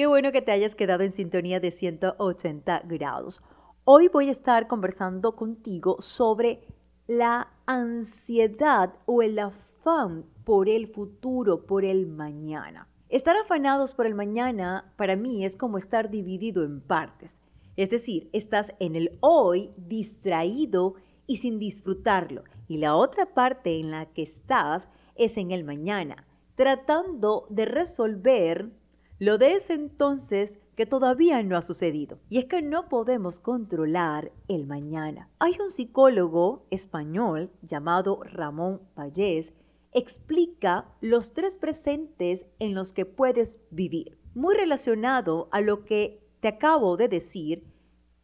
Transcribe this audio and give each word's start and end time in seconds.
Qué 0.00 0.06
bueno 0.06 0.32
que 0.32 0.40
te 0.40 0.50
hayas 0.50 0.76
quedado 0.76 1.02
en 1.02 1.12
sintonía 1.12 1.60
de 1.60 1.70
180 1.70 2.84
grados. 2.86 3.42
Hoy 3.84 4.08
voy 4.08 4.30
a 4.30 4.32
estar 4.32 4.66
conversando 4.66 5.36
contigo 5.36 5.96
sobre 6.00 6.62
la 7.06 7.52
ansiedad 7.66 8.94
o 9.04 9.20
el 9.20 9.38
afán 9.38 10.24
por 10.42 10.70
el 10.70 10.86
futuro, 10.86 11.66
por 11.66 11.84
el 11.84 12.06
mañana. 12.06 12.88
Estar 13.10 13.36
afanados 13.36 13.92
por 13.92 14.06
el 14.06 14.14
mañana 14.14 14.90
para 14.96 15.16
mí 15.16 15.44
es 15.44 15.58
como 15.58 15.76
estar 15.76 16.08
dividido 16.08 16.64
en 16.64 16.80
partes. 16.80 17.38
Es 17.76 17.90
decir, 17.90 18.30
estás 18.32 18.72
en 18.78 18.96
el 18.96 19.18
hoy 19.20 19.70
distraído 19.76 20.94
y 21.26 21.36
sin 21.36 21.58
disfrutarlo. 21.58 22.44
Y 22.68 22.78
la 22.78 22.96
otra 22.96 23.34
parte 23.34 23.78
en 23.78 23.90
la 23.90 24.06
que 24.06 24.22
estás 24.22 24.88
es 25.14 25.36
en 25.36 25.50
el 25.50 25.62
mañana, 25.62 26.26
tratando 26.54 27.46
de 27.50 27.66
resolver 27.66 28.79
lo 29.20 29.36
de 29.36 29.52
ese 29.52 29.74
entonces 29.74 30.58
que 30.76 30.86
todavía 30.86 31.42
no 31.42 31.56
ha 31.58 31.62
sucedido. 31.62 32.18
Y 32.30 32.38
es 32.38 32.46
que 32.46 32.62
no 32.62 32.88
podemos 32.88 33.38
controlar 33.38 34.32
el 34.48 34.66
mañana. 34.66 35.28
Hay 35.38 35.58
un 35.62 35.68
psicólogo 35.68 36.66
español 36.70 37.50
llamado 37.60 38.22
Ramón 38.24 38.80
Pallés, 38.94 39.52
explica 39.92 40.86
los 41.02 41.34
tres 41.34 41.58
presentes 41.58 42.46
en 42.58 42.74
los 42.74 42.94
que 42.94 43.04
puedes 43.04 43.60
vivir. 43.70 44.18
Muy 44.34 44.54
relacionado 44.54 45.48
a 45.52 45.60
lo 45.60 45.84
que 45.84 46.26
te 46.40 46.48
acabo 46.48 46.96
de 46.96 47.08
decir, 47.08 47.66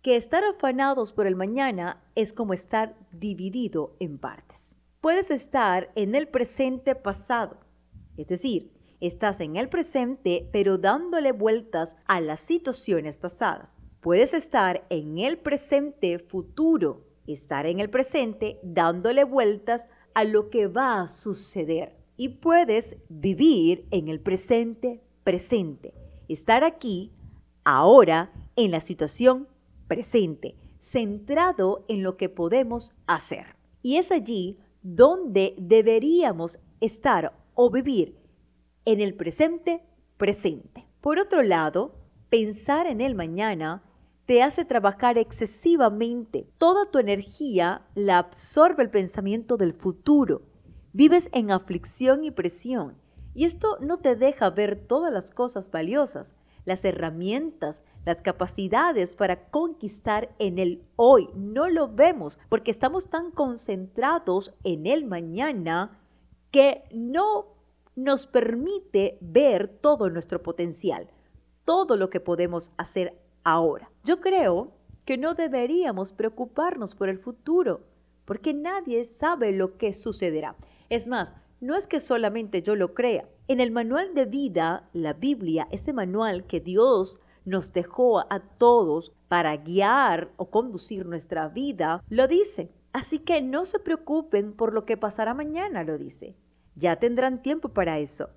que 0.00 0.16
estar 0.16 0.44
afanados 0.44 1.12
por 1.12 1.26
el 1.26 1.36
mañana 1.36 2.02
es 2.14 2.32
como 2.32 2.54
estar 2.54 2.96
dividido 3.12 3.96
en 4.00 4.16
partes. 4.16 4.74
Puedes 5.02 5.30
estar 5.30 5.92
en 5.94 6.14
el 6.14 6.28
presente 6.28 6.94
pasado, 6.94 7.58
es 8.16 8.28
decir, 8.28 8.75
Estás 9.00 9.40
en 9.40 9.56
el 9.56 9.68
presente, 9.68 10.48
pero 10.52 10.78
dándole 10.78 11.32
vueltas 11.32 11.96
a 12.06 12.20
las 12.20 12.40
situaciones 12.40 13.18
pasadas. 13.18 13.76
Puedes 14.00 14.32
estar 14.32 14.86
en 14.88 15.18
el 15.18 15.36
presente 15.36 16.18
futuro, 16.18 17.04
estar 17.26 17.66
en 17.66 17.80
el 17.80 17.90
presente 17.90 18.58
dándole 18.62 19.24
vueltas 19.24 19.86
a 20.14 20.24
lo 20.24 20.48
que 20.48 20.66
va 20.66 21.02
a 21.02 21.08
suceder. 21.08 21.94
Y 22.16 22.30
puedes 22.30 22.96
vivir 23.10 23.86
en 23.90 24.08
el 24.08 24.20
presente 24.20 25.02
presente, 25.24 25.92
estar 26.28 26.64
aquí, 26.64 27.12
ahora, 27.64 28.32
en 28.54 28.70
la 28.70 28.80
situación 28.80 29.46
presente, 29.88 30.54
centrado 30.80 31.84
en 31.88 32.02
lo 32.02 32.16
que 32.16 32.30
podemos 32.30 32.94
hacer. 33.06 33.56
Y 33.82 33.96
es 33.96 34.10
allí 34.10 34.58
donde 34.82 35.54
deberíamos 35.58 36.60
estar 36.80 37.34
o 37.54 37.70
vivir 37.70 38.16
en 38.86 39.00
el 39.02 39.14
presente 39.14 39.82
presente. 40.16 40.86
Por 41.02 41.18
otro 41.18 41.42
lado, 41.42 41.94
pensar 42.30 42.86
en 42.86 43.02
el 43.02 43.14
mañana 43.14 43.82
te 44.24 44.42
hace 44.42 44.64
trabajar 44.64 45.18
excesivamente. 45.18 46.48
Toda 46.58 46.90
tu 46.90 46.98
energía 46.98 47.82
la 47.94 48.18
absorbe 48.18 48.82
el 48.82 48.90
pensamiento 48.90 49.56
del 49.56 49.74
futuro. 49.74 50.42
Vives 50.92 51.28
en 51.32 51.50
aflicción 51.50 52.24
y 52.24 52.30
presión. 52.30 52.96
Y 53.34 53.44
esto 53.44 53.76
no 53.80 53.98
te 53.98 54.16
deja 54.16 54.48
ver 54.50 54.86
todas 54.86 55.12
las 55.12 55.30
cosas 55.30 55.70
valiosas, 55.70 56.34
las 56.64 56.84
herramientas, 56.84 57.82
las 58.04 58.22
capacidades 58.22 59.14
para 59.14 59.48
conquistar 59.50 60.34
en 60.38 60.58
el 60.58 60.82
hoy. 60.96 61.28
No 61.34 61.68
lo 61.68 61.88
vemos 61.88 62.38
porque 62.48 62.70
estamos 62.70 63.10
tan 63.10 63.30
concentrados 63.30 64.54
en 64.64 64.86
el 64.86 65.04
mañana 65.04 66.00
que 66.50 66.84
no 66.92 67.55
nos 67.96 68.26
permite 68.26 69.18
ver 69.20 69.68
todo 69.68 70.10
nuestro 70.10 70.42
potencial, 70.42 71.08
todo 71.64 71.96
lo 71.96 72.10
que 72.10 72.20
podemos 72.20 72.70
hacer 72.76 73.18
ahora. 73.42 73.90
Yo 74.04 74.20
creo 74.20 74.72
que 75.06 75.16
no 75.16 75.34
deberíamos 75.34 76.12
preocuparnos 76.12 76.94
por 76.94 77.08
el 77.08 77.18
futuro, 77.18 77.80
porque 78.24 78.52
nadie 78.52 79.04
sabe 79.06 79.52
lo 79.52 79.78
que 79.78 79.94
sucederá. 79.94 80.56
Es 80.90 81.08
más, 81.08 81.32
no 81.60 81.74
es 81.74 81.86
que 81.86 82.00
solamente 82.00 82.62
yo 82.62 82.76
lo 82.76 82.92
crea. 82.92 83.28
En 83.48 83.60
el 83.60 83.70
manual 83.70 84.14
de 84.14 84.26
vida, 84.26 84.88
la 84.92 85.14
Biblia, 85.14 85.66
ese 85.70 85.92
manual 85.92 86.44
que 86.44 86.60
Dios 86.60 87.18
nos 87.44 87.72
dejó 87.72 88.20
a 88.20 88.40
todos 88.58 89.12
para 89.28 89.56
guiar 89.56 90.32
o 90.36 90.50
conducir 90.50 91.06
nuestra 91.06 91.48
vida, 91.48 92.02
lo 92.08 92.28
dice. 92.28 92.70
Así 92.92 93.20
que 93.20 93.40
no 93.42 93.64
se 93.64 93.78
preocupen 93.78 94.52
por 94.52 94.74
lo 94.74 94.84
que 94.84 94.96
pasará 94.96 95.32
mañana, 95.32 95.84
lo 95.84 95.96
dice. 95.96 96.34
Ya 96.76 96.96
tendrán 96.96 97.42
tiempo 97.42 97.70
para 97.70 97.98
eso. 97.98 98.30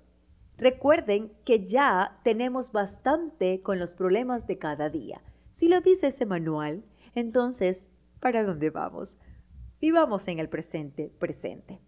Recuerden 0.56 1.32
que 1.44 1.66
ya 1.66 2.18
tenemos 2.24 2.72
bastante 2.72 3.62
con 3.62 3.78
los 3.78 3.92
problemas 3.92 4.46
de 4.46 4.58
cada 4.58 4.90
día. 4.90 5.22
Si 5.52 5.68
lo 5.68 5.80
dice 5.80 6.08
ese 6.08 6.26
manual, 6.26 6.84
entonces, 7.14 7.90
¿para 8.18 8.42
dónde 8.42 8.70
vamos? 8.70 9.18
Vivamos 9.80 10.26
en 10.28 10.38
el 10.38 10.48
presente, 10.48 11.12
presente. 11.18 11.80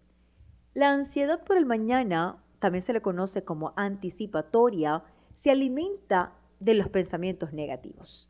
La 0.73 0.91
ansiedad 0.91 1.43
por 1.43 1.57
el 1.57 1.65
mañana, 1.65 2.43
también 2.59 2.81
se 2.81 2.93
le 2.93 3.01
conoce 3.01 3.43
como 3.43 3.73
anticipatoria, 3.75 5.03
se 5.35 5.51
alimenta 5.51 6.33
de 6.59 6.75
los 6.75 6.89
pensamientos 6.89 7.51
negativos, 7.51 8.29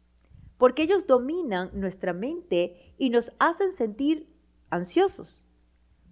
porque 0.58 0.84
ellos 0.84 1.08
dominan 1.08 1.70
nuestra 1.74 2.14
mente 2.14 2.94
y 2.98 3.10
nos 3.10 3.34
hacen 3.40 3.74
sentir 3.74 4.28
ansiosos. 4.70 5.43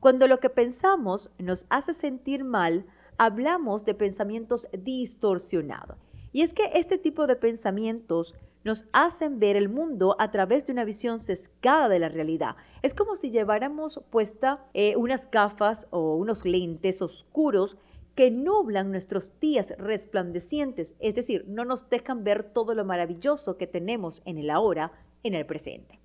Cuando 0.02 0.28
lo 0.28 0.40
que 0.40 0.50
pensamos 0.50 1.30
nos 1.38 1.68
hace 1.70 1.94
sentir 1.94 2.44
mal, 2.44 2.88
hablamos 3.20 3.86
de 3.86 3.94
pensamientos 3.94 4.68
distorsionados. 4.74 5.96
Y 6.34 6.42
es 6.42 6.56
que 6.56 6.72
este 6.74 6.98
tipo 6.98 7.28
de 7.28 7.36
pensamientos 7.36 8.34
nos 8.64 8.88
hacen 8.94 9.38
ver 9.38 9.56
el 9.56 9.70
mundo 9.70 10.16
a 10.18 10.32
través 10.32 10.66
de 10.66 10.72
una 10.72 10.86
visión 10.86 11.20
sesgada 11.20 11.88
de 11.88 12.00
la 12.00 12.10
realidad. 12.10 12.56
Es 12.82 12.96
como 12.96 13.16
si 13.16 13.30
lleváramos 13.30 14.02
puesta 14.10 14.66
eh, 14.74 14.96
unas 14.96 15.30
gafas 15.30 15.86
o 15.92 16.16
unos 16.16 16.46
lentes 16.46 17.04
oscuros 17.04 17.78
que 18.16 18.32
nublan 18.32 18.90
nuestros 18.90 19.40
días 19.40 19.72
resplandecientes, 19.78 20.96
es 20.98 21.14
decir, 21.14 21.46
no 21.48 21.64
nos 21.64 21.92
dejan 21.92 22.24
ver 22.24 22.44
todo 22.44 22.74
lo 22.74 22.86
maravilloso 22.86 23.56
que 23.56 23.68
tenemos 23.68 24.24
en 24.26 24.40
el 24.40 24.50
ahora, 24.50 24.94
en 25.22 25.36
el 25.36 25.46
presente. 25.46 26.00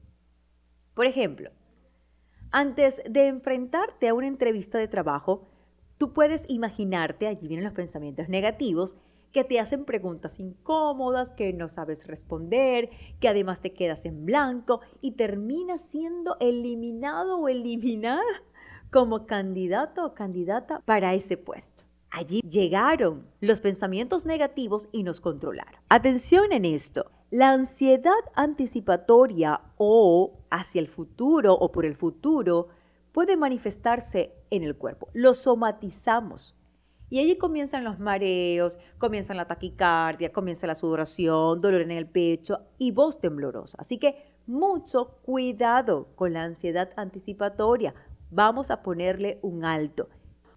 Por 0.92 1.06
ejemplo, 1.06 1.50
antes 2.56 3.02
de 3.06 3.26
enfrentarte 3.26 4.08
a 4.08 4.14
una 4.14 4.28
entrevista 4.28 4.78
de 4.78 4.88
trabajo, 4.88 5.46
tú 5.98 6.14
puedes 6.14 6.46
imaginarte, 6.48 7.26
allí 7.26 7.48
vienen 7.48 7.66
los 7.66 7.74
pensamientos 7.74 8.30
negativos, 8.30 8.96
que 9.30 9.44
te 9.44 9.60
hacen 9.60 9.84
preguntas 9.84 10.40
incómodas, 10.40 11.32
que 11.32 11.52
no 11.52 11.68
sabes 11.68 12.06
responder, 12.06 12.88
que 13.20 13.28
además 13.28 13.60
te 13.60 13.74
quedas 13.74 14.06
en 14.06 14.24
blanco 14.24 14.80
y 15.02 15.10
terminas 15.12 15.82
siendo 15.82 16.38
eliminado 16.40 17.36
o 17.36 17.48
eliminada 17.48 18.22
como 18.90 19.26
candidato 19.26 20.06
o 20.06 20.14
candidata 20.14 20.80
para 20.86 21.12
ese 21.12 21.36
puesto. 21.36 21.84
Allí 22.10 22.40
llegaron 22.40 23.26
los 23.42 23.60
pensamientos 23.60 24.24
negativos 24.24 24.88
y 24.92 25.02
nos 25.02 25.20
controlaron. 25.20 25.78
Atención 25.90 26.52
en 26.52 26.64
esto. 26.64 27.10
La 27.30 27.50
ansiedad 27.50 28.12
anticipatoria 28.34 29.60
o 29.78 30.38
hacia 30.48 30.80
el 30.80 30.86
futuro 30.86 31.54
o 31.54 31.72
por 31.72 31.84
el 31.84 31.96
futuro 31.96 32.68
puede 33.10 33.36
manifestarse 33.36 34.32
en 34.50 34.62
el 34.62 34.76
cuerpo. 34.76 35.08
Lo 35.12 35.34
somatizamos. 35.34 36.54
Y 37.10 37.18
allí 37.18 37.36
comienzan 37.36 37.82
los 37.82 37.98
mareos, 37.98 38.78
comienza 38.98 39.34
la 39.34 39.46
taquicardia, 39.46 40.32
comienza 40.32 40.68
la 40.68 40.76
sudoración, 40.76 41.60
dolor 41.60 41.80
en 41.80 41.90
el 41.90 42.06
pecho 42.06 42.60
y 42.78 42.92
voz 42.92 43.18
temblorosa. 43.18 43.76
Así 43.80 43.98
que 43.98 44.34
mucho 44.46 45.18
cuidado 45.22 46.08
con 46.14 46.32
la 46.32 46.44
ansiedad 46.44 46.90
anticipatoria. 46.96 47.94
Vamos 48.30 48.70
a 48.70 48.82
ponerle 48.82 49.40
un 49.42 49.64
alto. 49.64 50.08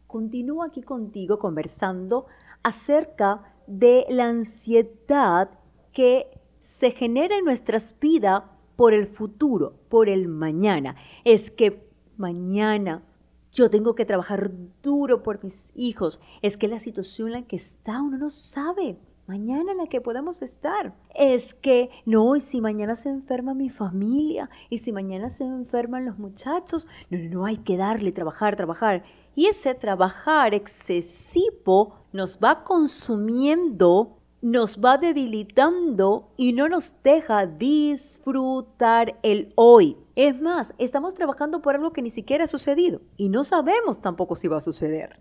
Continúo 0.06 0.64
aquí 0.64 0.84
contigo 0.84 1.40
conversando 1.40 2.28
acerca 2.62 3.42
de 3.66 4.06
la 4.10 4.28
ansiedad 4.28 5.50
que 5.94 6.39
se 6.62 6.92
genera 6.92 7.38
en 7.38 7.46
nuestras 7.46 7.98
vidas 8.00 8.44
por 8.76 8.94
el 8.94 9.08
futuro, 9.08 9.74
por 9.90 10.08
el 10.08 10.28
mañana. 10.28 10.96
Es 11.26 11.52
que 11.52 11.86
mañana 12.18 13.04
yo 13.52 13.70
tengo 13.70 13.96
que 13.96 14.06
trabajar 14.06 14.52
duro 14.82 15.24
por 15.24 15.44
mis 15.44 15.72
hijos. 15.76 16.20
Es 16.42 16.58
que 16.58 16.68
la 16.68 16.80
situación 16.80 17.30
en 17.30 17.34
la 17.34 17.42
que 17.44 17.56
está 17.56 18.02
uno 18.02 18.18
no 18.18 18.30
sabe. 18.30 18.98
Mañana 19.28 19.74
en 19.74 19.78
la 19.78 19.88
que 19.88 20.02
podemos 20.02 20.42
estar. 20.42 20.96
Es 21.14 21.54
que 21.54 21.90
no, 22.06 22.36
y 22.36 22.40
si 22.40 22.62
mañana 22.62 22.96
se 22.96 23.10
enferma 23.10 23.54
mi 23.54 23.70
familia, 23.70 24.50
y 24.72 24.80
si 24.80 24.92
mañana 24.92 25.30
se 25.30 25.44
enferman 25.44 26.06
los 26.06 26.18
muchachos, 26.18 26.88
no, 27.12 27.20
no, 27.20 27.30
no, 27.30 27.46
hay 27.46 27.58
que 27.58 27.78
darle, 27.78 28.12
trabajar, 28.12 28.56
trabajar. 28.56 29.04
Y 29.36 29.46
ese 29.46 29.76
trabajar 29.76 30.56
excesivo 30.56 31.96
nos 32.12 32.40
va 32.40 32.64
consumiendo 32.64 34.19
nos 34.42 34.80
va 34.80 34.98
debilitando 34.98 36.32
y 36.38 36.54
no 36.54 36.70
nos 36.70 36.96
deja 37.04 37.46
disfrutar 37.46 39.20
el 39.24 39.52
hoy. 39.56 39.98
Es 40.16 40.42
más, 40.42 40.74
estamos 40.78 41.16
trabajando 41.16 41.62
por 41.62 41.76
algo 41.76 41.92
que 41.92 42.02
ni 42.02 42.10
siquiera 42.10 42.46
ha 42.46 42.48
sucedido 42.48 43.02
y 43.18 43.30
no 43.30 43.44
sabemos 43.44 44.02
tampoco 44.02 44.36
si 44.36 44.48
va 44.48 44.58
a 44.58 44.62
suceder. 44.62 45.20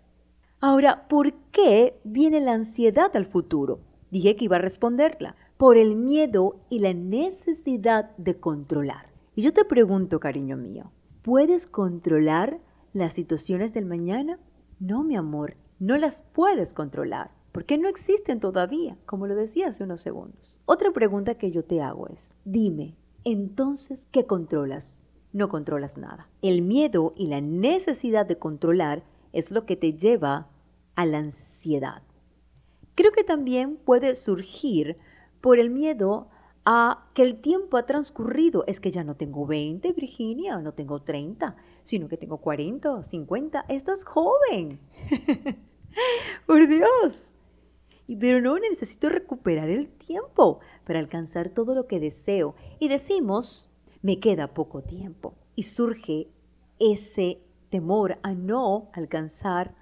Ahora, 0.61 1.07
¿por 1.07 1.33
qué 1.51 1.99
viene 2.03 2.39
la 2.39 2.53
ansiedad 2.53 3.15
al 3.15 3.25
futuro? 3.25 3.79
Dije 4.11 4.35
que 4.35 4.45
iba 4.45 4.57
a 4.57 4.61
responderla. 4.61 5.35
Por 5.57 5.77
el 5.77 5.95
miedo 5.95 6.61
y 6.69 6.79
la 6.79 6.93
necesidad 6.93 8.15
de 8.17 8.35
controlar. 8.35 9.09
Y 9.35 9.41
yo 9.41 9.53
te 9.53 9.65
pregunto, 9.65 10.19
cariño 10.19 10.57
mío, 10.57 10.91
¿puedes 11.21 11.67
controlar 11.67 12.59
las 12.93 13.13
situaciones 13.13 13.73
del 13.73 13.85
mañana? 13.85 14.39
No, 14.79 15.03
mi 15.03 15.15
amor, 15.15 15.55
no 15.79 15.97
las 15.97 16.21
puedes 16.21 16.73
controlar, 16.73 17.31
porque 17.51 17.77
no 17.77 17.89
existen 17.89 18.39
todavía, 18.39 18.97
como 19.05 19.27
lo 19.27 19.35
decía 19.35 19.67
hace 19.67 19.83
unos 19.83 20.01
segundos. 20.01 20.59
Otra 20.65 20.91
pregunta 20.91 21.35
que 21.35 21.51
yo 21.51 21.63
te 21.63 21.81
hago 21.81 22.07
es, 22.07 22.33
dime, 22.45 22.95
entonces, 23.23 24.07
¿qué 24.11 24.25
controlas? 24.25 25.03
No 25.33 25.49
controlas 25.49 25.97
nada. 25.97 26.29
El 26.41 26.61
miedo 26.61 27.11
y 27.15 27.27
la 27.27 27.41
necesidad 27.41 28.25
de 28.25 28.37
controlar 28.37 29.03
es 29.33 29.51
lo 29.51 29.65
que 29.65 29.75
te 29.75 29.93
lleva 29.93 30.47
a 30.95 31.05
la 31.05 31.19
ansiedad. 31.19 32.01
Creo 32.95 33.11
que 33.11 33.23
también 33.23 33.77
puede 33.77 34.15
surgir 34.15 34.97
por 35.41 35.59
el 35.59 35.69
miedo 35.69 36.27
a 36.65 37.07
que 37.13 37.23
el 37.23 37.41
tiempo 37.41 37.77
ha 37.77 37.85
transcurrido. 37.85 38.63
Es 38.67 38.79
que 38.79 38.91
ya 38.91 39.03
no 39.03 39.15
tengo 39.15 39.45
20, 39.45 39.91
Virginia, 39.93 40.57
no 40.57 40.73
tengo 40.73 41.01
30, 41.01 41.55
sino 41.83 42.07
que 42.07 42.17
tengo 42.17 42.37
40 42.37 42.91
o 42.91 43.03
50. 43.03 43.65
Estás 43.69 44.03
joven. 44.03 44.79
Por 46.45 46.67
Dios. 46.67 47.35
Pero 48.17 48.41
no 48.41 48.57
necesito 48.57 49.09
recuperar 49.09 49.69
el 49.69 49.89
tiempo 49.89 50.59
para 50.85 50.99
alcanzar 50.99 51.49
todo 51.49 51.75
lo 51.75 51.87
que 51.87 51.99
deseo. 51.99 52.55
Y 52.79 52.87
decimos, 52.87 53.69
me 54.01 54.19
queda 54.19 54.53
poco 54.53 54.81
tiempo. 54.81 55.35
Y 55.55 55.63
surge 55.63 56.27
ese 56.79 57.41
temor 57.69 58.17
a 58.23 58.33
no 58.33 58.89
alcanzar 58.93 59.75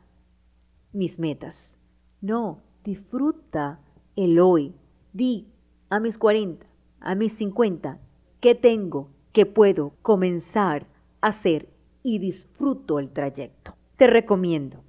mis 0.91 1.19
metas. 1.19 1.79
No, 2.21 2.61
disfruta 2.83 3.79
el 4.15 4.39
hoy. 4.39 4.73
Di 5.13 5.47
a 5.89 5.99
mis 5.99 6.17
40, 6.17 6.65
a 6.99 7.15
mis 7.15 7.33
50, 7.33 7.99
¿qué 8.41 8.55
tengo? 8.55 9.09
¿Qué 9.31 9.45
puedo 9.45 9.93
comenzar 10.01 10.87
a 11.21 11.27
hacer? 11.27 11.69
Y 12.03 12.19
disfruto 12.19 12.99
el 12.99 13.11
trayecto. 13.11 13.75
Te 13.97 14.07
recomiendo, 14.07 14.83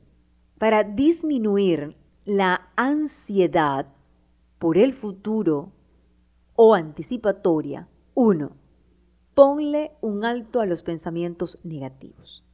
para 0.58 0.82
disminuir 0.84 1.96
la 2.28 2.68
ansiedad 2.76 3.86
por 4.58 4.76
el 4.76 4.92
futuro 4.92 5.72
o 6.56 6.74
anticipatoria, 6.74 7.88
uno, 8.14 8.50
ponle 9.32 9.92
un 10.02 10.26
alto 10.26 10.60
a 10.60 10.66
los 10.66 10.82
pensamientos 10.82 11.58
negativos. 11.64 12.44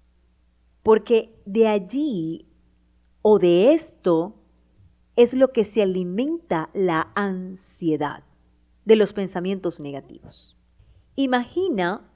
Porque 0.85 1.35
de 1.45 1.67
allí 1.67 2.47
o 3.21 3.41
de 3.41 3.73
esto 3.73 4.37
es 5.17 5.35
lo 5.35 5.51
que 5.51 5.65
se 5.65 5.83
alimenta 5.83 6.71
la 6.73 7.11
ansiedad 7.17 8.23
de 8.85 8.95
los 8.95 9.13
pensamientos 9.13 9.81
negativos. 9.81 10.57
Imagina 11.17 12.09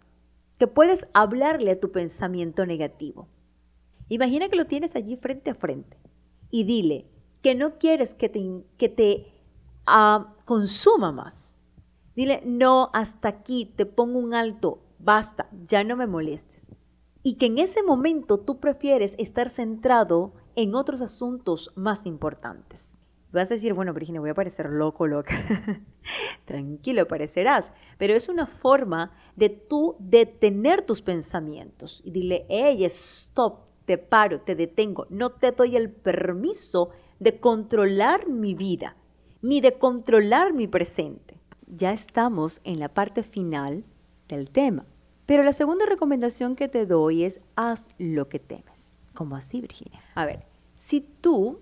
que 0.58 0.68
puedes 0.68 1.08
hablarle 1.12 1.72
a 1.72 1.80
tu 1.80 1.90
pensamiento 1.90 2.66
negativo. 2.66 3.26
Imagina 4.08 4.48
que 4.48 4.56
lo 4.56 4.68
tienes 4.68 4.94
allí 4.94 5.16
frente 5.16 5.50
a 5.50 5.56
frente 5.56 5.96
y 6.52 6.62
dile 6.62 7.17
que 7.42 7.54
no 7.54 7.78
quieres 7.78 8.14
que 8.14 8.28
te, 8.28 8.64
que 8.76 8.88
te 8.88 9.32
ah, 9.86 10.34
consuma 10.44 11.12
más. 11.12 11.64
Dile, 12.14 12.42
no, 12.44 12.90
hasta 12.92 13.28
aquí, 13.28 13.72
te 13.76 13.86
pongo 13.86 14.18
un 14.18 14.34
alto, 14.34 14.82
basta, 14.98 15.48
ya 15.68 15.84
no 15.84 15.96
me 15.96 16.06
molestes. 16.06 16.66
Y 17.22 17.34
que 17.34 17.46
en 17.46 17.58
ese 17.58 17.82
momento 17.82 18.38
tú 18.38 18.58
prefieres 18.58 19.14
estar 19.18 19.50
centrado 19.50 20.32
en 20.56 20.74
otros 20.74 21.00
asuntos 21.00 21.72
más 21.76 22.06
importantes. 22.06 22.98
Vas 23.30 23.50
a 23.50 23.54
decir, 23.54 23.74
bueno, 23.74 23.92
Virginia, 23.92 24.20
voy 24.20 24.30
a 24.30 24.34
parecer 24.34 24.70
loco, 24.70 25.06
loca. 25.06 25.34
Tranquilo, 26.46 27.06
parecerás. 27.06 27.72
Pero 27.98 28.14
es 28.14 28.28
una 28.28 28.46
forma 28.46 29.12
de 29.36 29.50
tú 29.50 29.96
detener 29.98 30.82
tus 30.82 31.02
pensamientos 31.02 32.00
y 32.04 32.10
dile, 32.10 32.46
hey, 32.48 32.84
stop, 32.86 33.66
te 33.84 33.98
paro, 33.98 34.40
te 34.40 34.54
detengo. 34.54 35.06
No 35.10 35.30
te 35.30 35.52
doy 35.52 35.76
el 35.76 35.90
permiso 35.90 36.90
de 37.20 37.38
controlar 37.40 38.28
mi 38.28 38.54
vida, 38.54 38.96
ni 39.42 39.60
de 39.60 39.78
controlar 39.78 40.52
mi 40.52 40.66
presente. 40.66 41.38
Ya 41.66 41.92
estamos 41.92 42.60
en 42.64 42.78
la 42.78 42.88
parte 42.88 43.22
final 43.22 43.84
del 44.28 44.50
tema. 44.50 44.84
Pero 45.26 45.42
la 45.42 45.52
segunda 45.52 45.84
recomendación 45.84 46.56
que 46.56 46.68
te 46.68 46.86
doy 46.86 47.24
es 47.24 47.40
haz 47.54 47.86
lo 47.98 48.28
que 48.28 48.38
temes. 48.38 48.98
¿Cómo 49.14 49.36
así, 49.36 49.60
Virginia? 49.60 50.00
A 50.14 50.24
ver, 50.24 50.46
si 50.78 51.00
tú 51.00 51.60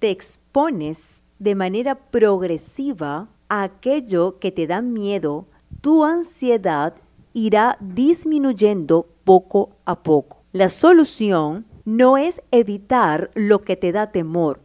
te 0.00 0.10
expones 0.10 1.24
de 1.38 1.54
manera 1.54 1.94
progresiva 1.94 3.28
a 3.48 3.62
aquello 3.62 4.38
que 4.38 4.50
te 4.50 4.66
da 4.66 4.82
miedo, 4.82 5.46
tu 5.80 6.04
ansiedad 6.04 6.94
irá 7.32 7.76
disminuyendo 7.80 9.06
poco 9.24 9.76
a 9.84 10.02
poco. 10.02 10.42
La 10.52 10.68
solución 10.68 11.66
no 11.84 12.16
es 12.16 12.42
evitar 12.50 13.30
lo 13.34 13.60
que 13.60 13.76
te 13.76 13.92
da 13.92 14.10
temor, 14.10 14.60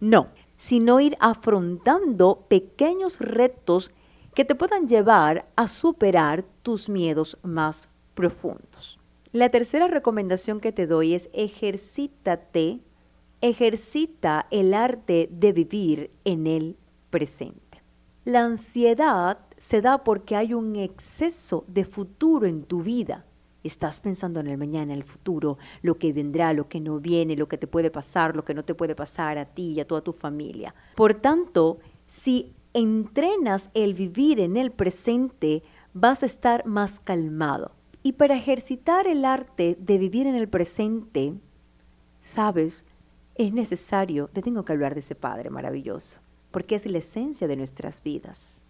no, 0.00 0.28
sino 0.56 1.00
ir 1.00 1.16
afrontando 1.20 2.46
pequeños 2.48 3.18
retos 3.18 3.92
que 4.34 4.44
te 4.44 4.54
puedan 4.54 4.88
llevar 4.88 5.46
a 5.56 5.68
superar 5.68 6.44
tus 6.62 6.88
miedos 6.88 7.38
más 7.42 7.88
profundos. 8.14 8.98
La 9.32 9.48
tercera 9.48 9.86
recomendación 9.86 10.60
que 10.60 10.72
te 10.72 10.86
doy 10.86 11.14
es 11.14 11.30
ejercítate 11.32 12.80
ejercita 13.40 14.46
el 14.50 14.74
arte 14.74 15.28
de 15.32 15.52
vivir 15.52 16.10
en 16.24 16.46
el 16.46 16.76
presente. 17.10 17.82
La 18.24 18.44
ansiedad 18.44 19.38
se 19.56 19.80
da 19.80 20.04
porque 20.04 20.36
hay 20.36 20.52
un 20.52 20.76
exceso 20.76 21.64
de 21.66 21.84
futuro 21.84 22.46
en 22.46 22.64
tu 22.64 22.82
vida. 22.82 23.24
Estás 23.62 24.00
pensando 24.00 24.40
en 24.40 24.46
el 24.46 24.58
mañana, 24.58 24.92
en 24.92 24.98
el 24.98 25.04
futuro, 25.04 25.58
lo 25.82 25.98
que 25.98 26.12
vendrá, 26.12 26.52
lo 26.52 26.68
que 26.68 26.80
no 26.80 26.98
viene, 26.98 27.36
lo 27.36 27.48
que 27.48 27.58
te 27.58 27.66
puede 27.66 27.90
pasar, 27.90 28.34
lo 28.34 28.44
que 28.44 28.54
no 28.54 28.64
te 28.64 28.74
puede 28.74 28.94
pasar 28.94 29.36
a 29.38 29.44
ti 29.44 29.72
y 29.72 29.80
a 29.80 29.86
toda 29.86 30.00
tu 30.00 30.12
familia. 30.12 30.74
Por 30.96 31.14
tanto, 31.14 31.78
si 32.06 32.52
entrenas 32.72 33.70
el 33.74 33.94
vivir 33.94 34.40
en 34.40 34.56
el 34.56 34.70
presente, 34.70 35.62
vas 35.92 36.22
a 36.22 36.26
estar 36.26 36.64
más 36.66 37.00
calmado. 37.00 37.72
Y 38.02 38.12
para 38.12 38.36
ejercitar 38.36 39.06
el 39.06 39.24
arte 39.24 39.76
de 39.78 39.98
vivir 39.98 40.26
en 40.26 40.34
el 40.34 40.48
presente, 40.48 41.34
sabes, 42.22 42.84
es 43.34 43.52
necesario, 43.52 44.28
te 44.28 44.42
tengo 44.42 44.64
que 44.64 44.72
hablar 44.72 44.94
de 44.94 45.00
ese 45.00 45.14
Padre 45.14 45.50
maravilloso, 45.50 46.20
porque 46.50 46.76
es 46.76 46.86
la 46.86 46.98
esencia 46.98 47.46
de 47.46 47.56
nuestras 47.56 48.02
vidas. 48.02 48.64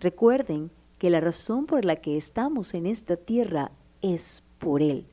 Recuerden 0.00 0.70
que 0.98 1.10
la 1.10 1.20
razón 1.20 1.66
por 1.66 1.84
la 1.84 1.96
que 1.96 2.16
estamos 2.16 2.74
en 2.74 2.86
esta 2.86 3.16
tierra 3.16 3.70
es 4.12 4.42
por 4.58 4.82
Él. 4.82 5.06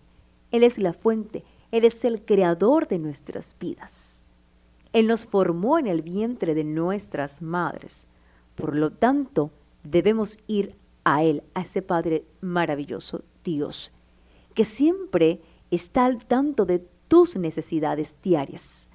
Él 0.52 0.64
es 0.64 0.78
la 0.78 0.94
fuente, 0.94 1.44
Él 1.72 1.86
es 1.86 2.04
el 2.06 2.24
creador 2.24 2.88
de 2.88 3.00
nuestras 3.00 3.56
vidas. 3.60 4.26
Él 4.94 5.08
nos 5.08 5.26
formó 5.26 5.80
en 5.80 5.88
el 5.88 6.02
vientre 6.02 6.54
de 6.54 6.64
nuestras 6.64 7.42
madres. 7.42 8.08
Por 8.56 8.76
lo 8.76 8.92
tanto, 8.92 9.52
debemos 9.84 10.38
ir 10.48 10.76
a 11.04 11.24
Él, 11.24 11.44
a 11.54 11.62
ese 11.62 11.82
Padre 11.82 12.26
maravilloso, 12.42 13.24
Dios, 13.44 13.92
que 14.54 14.66
siempre 14.66 15.42
está 15.72 16.06
al 16.06 16.26
tanto 16.26 16.66
de 16.66 16.86
tus 17.08 17.38
necesidades 17.38 18.18
diarias 18.22 18.90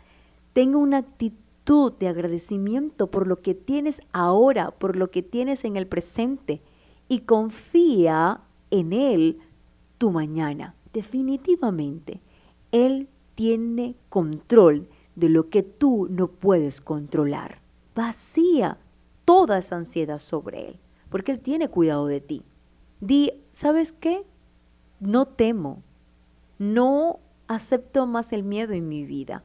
Tenga 0.57 0.79
una 0.79 0.97
actitud 0.97 1.93
de 1.93 2.09
agradecimiento 2.09 3.11
por 3.11 3.27
lo 3.27 3.43
que 3.43 3.55
tienes 3.55 4.01
ahora, 4.15 4.71
por 4.71 4.97
lo 4.97 5.11
que 5.11 5.23
tienes 5.23 5.67
en 5.67 5.77
el 5.77 5.87
presente 5.87 6.63
y 7.11 7.19
confía 7.21 8.41
en 8.71 8.95
Él 8.95 9.39
tu 9.99 10.11
mañana. 10.11 10.75
Definitivamente, 10.93 12.21
Él 12.73 13.09
tiene 13.35 13.97
control 14.09 14.89
de 15.15 15.29
lo 15.29 15.49
que 15.49 15.63
tú 15.63 16.09
no 16.11 16.29
puedes 16.29 16.81
controlar. 16.81 17.61
Vacía 17.95 18.79
toda 19.25 19.59
esa 19.59 19.77
ansiedad 19.77 20.19
sobre 20.19 20.69
Él, 20.69 20.79
porque 21.09 21.33
Él 21.33 21.41
tiene 21.41 21.69
cuidado 21.69 22.07
de 22.07 22.21
ti. 22.21 22.43
Di, 23.01 23.33
¿sabes 23.51 23.93
qué? 23.93 24.25
No 25.01 25.27
temo, 25.27 25.83
no 26.59 27.21
acepto 27.49 28.07
más 28.07 28.33
el 28.33 28.43
miedo 28.43 28.73
en 28.73 28.89
mi 28.89 29.05
vida 29.05 29.45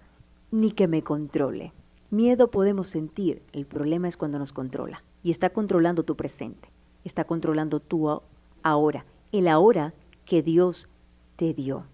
ni 0.51 0.71
que 0.71 0.87
me 0.87 1.01
controle. 1.01 1.73
Miedo 2.09 2.51
podemos 2.51 2.87
sentir, 2.87 3.41
el 3.53 3.65
problema 3.65 4.07
es 4.07 4.17
cuando 4.17 4.37
nos 4.37 4.51
controla. 4.51 5.03
Y 5.23 5.31
está 5.31 5.51
controlando 5.51 6.03
tu 6.03 6.15
presente, 6.15 6.69
está 7.03 7.23
controlando 7.23 7.79
tu 7.79 8.21
ahora, 8.63 9.05
el 9.31 9.47
ahora 9.47 9.93
que 10.25 10.41
Dios 10.41 10.89
te 11.35 11.53
dio. 11.53 11.85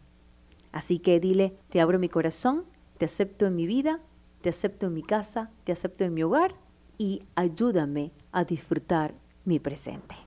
Así 0.72 1.00
que 1.00 1.20
dile, 1.20 1.58
te 1.70 1.82
abro 1.82 2.00
mi 2.00 2.10
corazón, 2.10 2.66
te 2.98 3.06
acepto 3.06 3.46
en 3.46 3.56
mi 3.56 3.66
vida, 3.66 4.00
te 4.42 4.50
acepto 4.50 4.88
en 4.88 4.94
mi 4.94 5.04
casa, 5.04 5.50
te 5.64 5.72
acepto 5.72 6.04
en 6.04 6.14
mi 6.14 6.24
hogar 6.24 6.56
y 6.98 7.24
ayúdame 7.36 8.12
a 8.32 8.44
disfrutar 8.44 9.14
mi 9.46 9.60
presente. 9.60 10.27